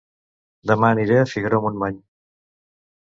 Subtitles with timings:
[0.71, 2.01] Dema aniré a Figaró-Montmany